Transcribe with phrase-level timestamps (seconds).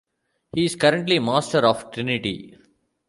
[0.55, 2.57] He is currently Master of Trinity.